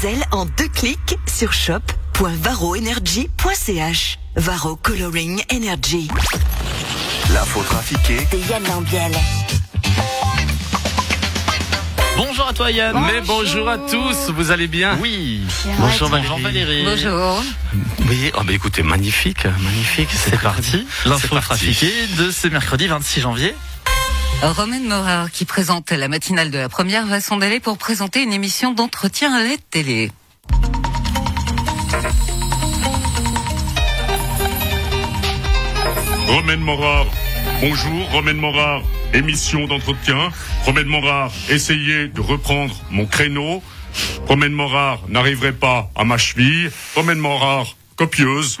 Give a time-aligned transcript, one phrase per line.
[0.00, 4.18] Zelle en deux clics sur shop.varoenergy.ch.
[4.36, 6.08] Varo Coloring Energy.
[7.34, 9.12] L'info trafiquée De Yann Lambiel.
[12.16, 12.98] Bonjour à toi Yann.
[13.06, 14.96] Mais bonjour à tous, vous allez bien?
[15.02, 15.42] Oui.
[15.78, 16.84] Bonjour Bonjour Valérie.
[16.84, 16.84] Valérie.
[16.84, 17.42] Bonjour.
[18.08, 20.08] Oui, oh bah écoutez, magnifique, magnifique.
[20.12, 20.86] C'est parti.
[21.04, 23.54] L'info trafiquée de ce mercredi 26 janvier.
[24.42, 28.32] Romaine Morard, qui présente la matinale de la première, va s'en aller pour présenter une
[28.32, 30.10] émission d'entretien à la télé.
[36.28, 37.06] Romaine Morard.
[37.60, 38.82] Bonjour, Romaine Morard.
[39.12, 40.30] Émission d'entretien.
[40.64, 43.62] Romaine Morard, essayez de reprendre mon créneau.
[44.26, 46.70] Romaine Morard n'arriverait pas à ma cheville.
[46.94, 48.58] Romaine Morard, copieuse.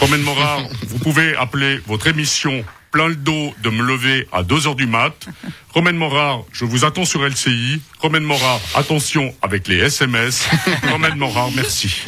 [0.00, 4.68] Romaine Morard, vous pouvez appeler votre émission plein le dos de me lever à 2
[4.68, 5.26] heures du mat.
[5.70, 7.80] Romaine Morard, je vous attends sur LCI.
[7.98, 10.48] Romaine Morard, attention avec les SMS.
[10.90, 12.02] Romaine Morard, merci.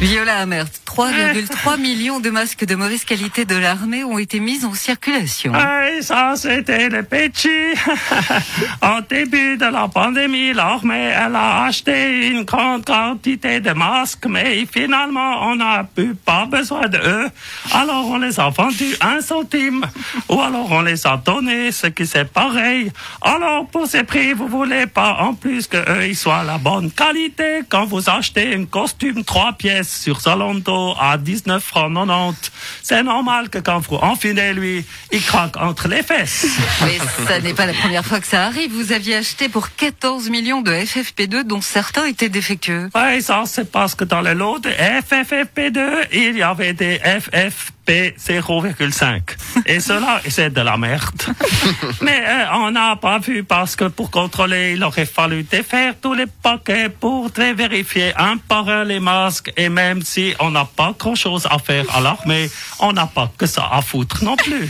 [0.00, 4.72] Viola Amert, 3,3 millions de masques de mauvaise qualité de l'armée ont été mis en
[4.72, 5.52] circulation.
[5.54, 7.48] Et ça, c'était le petit.
[8.82, 14.64] Au début de la pandémie, l'armée, elle a acheté une grande quantité de masques, mais
[14.64, 17.28] finalement, on n'a plus pas besoin d'eux.
[17.70, 19.84] Alors, on les a vendus un centime.
[20.30, 22.90] Ou alors, on les a donnés, ce qui c'est pareil.
[23.20, 26.90] Alors, pour ces prix, vous voulez pas en plus que eux, ils soient la bonne
[26.90, 32.52] qualité quand vous achetez un costume trois pièces sur Zalando à 19 francs 90.
[32.82, 36.46] C'est normal que quand vous enfilez lui, il craque entre les fesses.
[36.82, 38.72] Mais ça n'est pas la première fois que ça arrive.
[38.72, 42.88] Vous aviez acheté pour 14 millions de FFP2 dont certains étaient défectueux.
[42.94, 46.98] Oui, ça c'est parce que dans le lot de FFFP2, il y avait des
[47.90, 49.20] FFP 0,5.
[49.66, 51.22] Et cela, c'est de la merde.
[52.00, 56.14] Mais euh, on n'a pas vu parce que pour contrôler, il aurait fallu défaire tous
[56.14, 59.52] les paquets pour vérifier un par un les masques.
[59.56, 63.30] Et même si on n'a pas grand chose à faire à l'armée, on n'a pas
[63.36, 64.68] que ça à foutre non plus.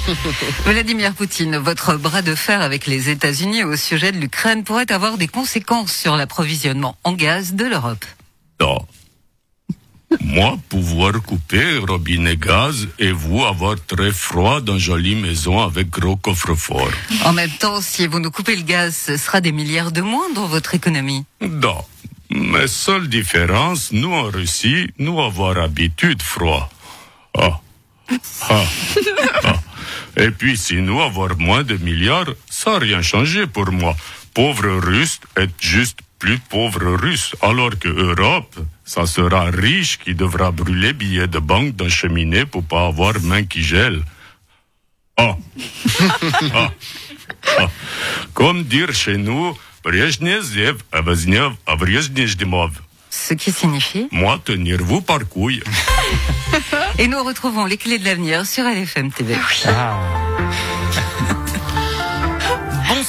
[0.64, 5.16] Vladimir Poutine, votre bras de fer avec les États-Unis au sujet de l'Ukraine pourrait avoir
[5.16, 8.04] des conséquences sur l'approvisionnement en gaz de l'Europe.
[8.60, 8.78] Non.
[10.18, 16.16] Moi, pouvoir couper robinet gaz et vous avoir très froid dans jolie maison avec gros
[16.16, 16.90] coffre-fort.
[17.24, 20.28] En même temps, si vous nous coupez le gaz, ce sera des milliards de moins
[20.34, 21.24] dans votre économie.
[21.40, 21.84] Non.
[22.30, 26.68] Mais seule différence, nous en Russie, nous avoir habitude froid.
[27.38, 27.60] Ah.
[28.48, 28.64] Ah.
[29.44, 29.60] Ah.
[30.16, 33.96] Et puis, si nous avoir moins de milliards, ça n'a rien changé pour moi.
[34.34, 38.54] Pauvre russe est juste plus pauvre russe, alors que Europe,
[38.84, 43.44] ça sera riche qui devra brûler billets de banque dans cheminée pour pas avoir main
[43.44, 44.02] qui gèle.
[45.16, 45.36] Ah.
[46.54, 46.70] Ah.
[47.58, 47.68] Ah.
[48.34, 49.56] Comme dire chez nous.
[53.10, 54.08] Ce qui signifie?
[54.12, 55.62] Moi, tenir-vous par couille.
[56.98, 59.36] Et nous retrouvons les clés de l'avenir sur LFM TV.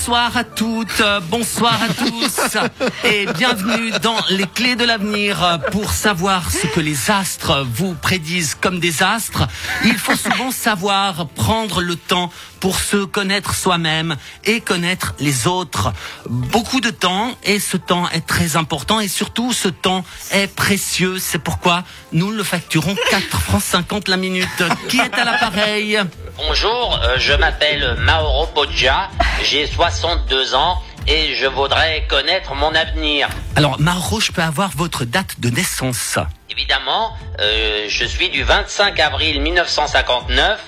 [0.00, 2.56] Bonsoir à toutes, bonsoir à tous
[3.04, 5.60] et bienvenue dans les clés de l'avenir.
[5.72, 9.46] Pour savoir ce que les astres vous prédisent comme des astres,
[9.84, 15.92] il faut souvent savoir prendre le temps pour se connaître soi-même et connaître les autres.
[16.28, 21.18] Beaucoup de temps et ce temps est très important et surtout ce temps est précieux.
[21.18, 24.62] C'est pourquoi nous le facturons 4 francs 50 la minute.
[24.88, 26.00] Qui est à l'appareil?
[26.36, 29.10] Bonjour, euh, je m'appelle Mauro Poggia,
[29.44, 33.28] j'ai 62 ans et je voudrais connaître mon avenir.
[33.56, 36.18] Alors Mauro, je peux avoir votre date de naissance?
[36.50, 40.60] Évidemment, euh, je suis du 25 avril 1959.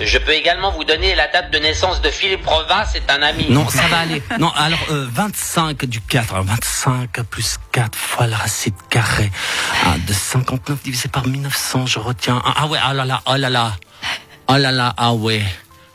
[0.00, 3.46] Je peux également vous donner la date de naissance de Philippe Rova, c'est un ami.
[3.50, 4.22] Non, ça va aller.
[4.38, 9.30] Non, alors euh, 25 du 4, alors 25 plus 4 fois la racine carrée
[9.86, 12.40] ah, de 59 divisé par 1900, je retiens.
[12.44, 13.72] Ah, ah ouais, ah là là, oh là là.
[14.48, 15.42] Oh là là, ah ouais.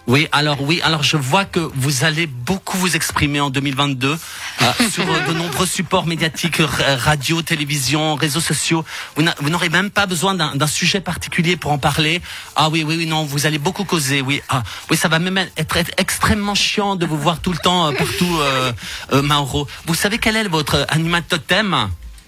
[0.06, 4.72] Oui, alors oui, alors je vois que vous allez beaucoup vous exprimer en 2022 euh,
[4.92, 8.84] sur euh, de nombreux supports médiatiques, r- radio, télévision, réseaux sociaux.
[9.16, 12.22] Vous n'a- vous n'aurez même pas besoin d'un sujet particulier pour en parler.
[12.58, 14.20] Ah oui, oui, oui, non, vous allez beaucoup causer.
[14.22, 17.58] Oui, ah, oui, ça va même être, être extrêmement chiant de vous voir tout le
[17.60, 18.74] temps euh, partout, euh,
[19.14, 19.68] euh, Mauro.
[19.86, 21.74] Vous savez quel est votre animal totem?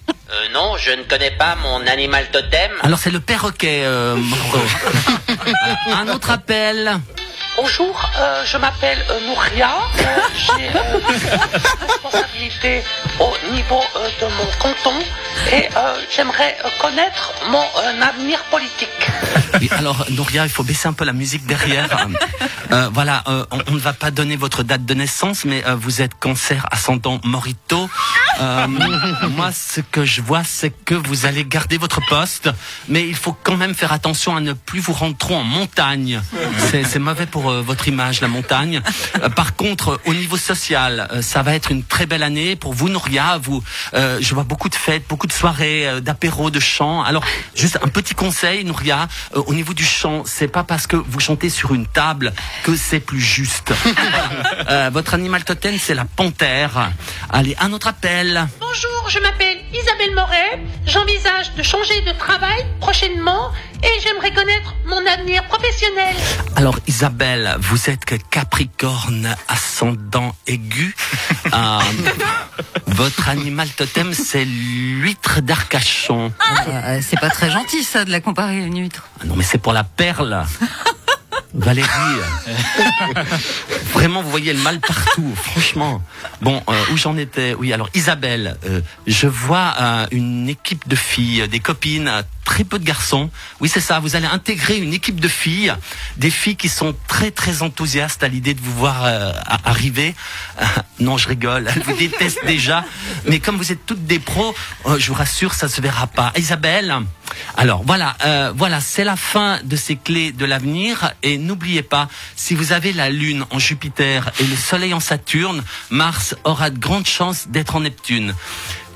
[0.07, 2.71] Euh, non, je ne connais pas mon animal totem.
[2.83, 4.59] Alors c'est le perroquet, euh, Mauro.
[5.93, 7.01] Un autre appel.
[7.57, 9.77] Bonjour, euh, je m'appelle euh, Nouria.
[9.99, 12.83] Euh, J'ai euh, une responsabilité
[13.19, 14.99] au niveau euh, de mon canton
[15.53, 18.89] et euh, j'aimerais euh, connaître mon euh, avenir politique.
[19.61, 22.07] Oui, alors, Nouria, il faut baisser un peu la musique derrière.
[22.71, 25.75] Euh, voilà, euh, on, on ne va pas donner votre date de naissance, mais euh,
[25.75, 27.87] vous êtes cancer ascendant Morito.
[28.39, 32.49] Euh, moi, ce que je vois, c'est que vous allez garder votre poste,
[32.87, 36.21] mais il faut quand même faire attention à ne plus vous rendre trop en montagne.
[36.71, 38.81] C'est mauvais pour euh, votre image, la montagne.
[39.21, 42.89] Euh, par contre, au niveau social, ça va être une très belle année pour vous,
[42.89, 43.37] Nouria.
[43.41, 47.03] Vous, je vois beaucoup de fêtes, beaucoup de soirées, d'apéros, de chants.
[47.03, 47.23] Alors,
[47.55, 49.07] juste un petit conseil, Nouria.
[49.33, 52.33] au niveau du chant, c'est pas parce que vous chantez sur une table
[52.63, 53.73] que c'est plus juste.
[54.91, 56.91] Votre animal totem, c'est la panthère.
[57.29, 58.24] Allez, un autre appel.
[58.33, 60.59] Bonjour, je m'appelle Isabelle Moret.
[60.87, 63.51] J'envisage de changer de travail prochainement
[63.83, 66.15] et j'aimerais connaître mon avenir professionnel.
[66.55, 70.95] Alors Isabelle, vous êtes que Capricorne ascendant aigu.
[71.53, 71.79] Euh,
[72.87, 76.33] votre animal totem, c'est l'huître d'Arcachon.
[76.67, 79.07] Euh, c'est pas très gentil ça de la comparer à une huître.
[79.21, 80.43] Ah non mais c'est pour la perle.
[81.55, 81.87] Valérie,
[83.93, 86.01] vraiment vous voyez le mal partout, franchement.
[86.41, 87.53] Bon, euh, où j'en étais?
[87.53, 92.65] Oui, alors Isabelle, euh, je vois euh, une équipe de filles, des copines, euh, très
[92.65, 93.29] peu de garçons.
[93.61, 95.73] Oui, c'est ça, vous allez intégrer une équipe de filles,
[96.17, 99.31] des filles qui sont très très enthousiastes à l'idée de vous voir euh,
[99.63, 100.13] arriver.
[100.61, 100.65] Euh,
[100.99, 102.83] non, je rigole, elles vous détestent déjà,
[103.27, 104.53] mais comme vous êtes toutes des pros,
[104.87, 106.33] euh, je vous rassure, ça se verra pas.
[106.37, 106.93] Isabelle,
[107.57, 112.07] alors voilà, euh, voilà, c'est la fin de ces clés de l'avenir et n'oubliez pas,
[112.35, 116.77] si vous avez la Lune en Jupiter et le Soleil en Saturne, Mars aura de
[116.77, 118.35] grandes chances d'être en Neptune.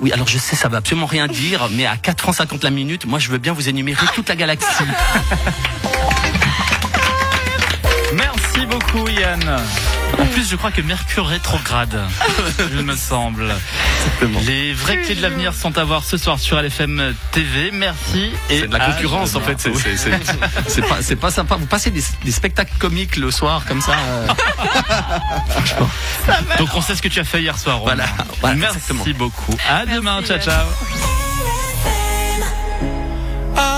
[0.01, 2.69] Oui, alors je sais, ça va absolument rien dire, mais à 4 francs 50 la
[2.69, 4.67] minute, moi je veux bien vous énumérer toute la galaxie.
[8.13, 9.61] Merci beaucoup Yann.
[10.17, 11.99] En plus, je crois que Mercure rétrograde,
[12.71, 13.53] il me semble.
[14.45, 17.71] Les vraies clés de l'avenir sont à voir ce soir sur LFM TV.
[17.71, 18.31] Merci.
[18.49, 19.59] Et C'est de la concurrence en fait.
[19.59, 20.19] C'est- c'est- c'est-
[20.67, 21.55] C'est pas, c'est pas sympa.
[21.55, 23.91] Vous passez des, des spectacles comiques le soir comme ça.
[23.93, 24.27] euh,
[26.59, 27.79] Donc on sait ce que tu as fait hier soir.
[27.79, 27.95] Romain.
[27.95, 28.09] Voilà,
[28.41, 29.03] voilà, Merci exactement.
[29.17, 29.55] beaucoup.
[29.69, 30.21] À demain.
[30.23, 30.65] Ciao ciao.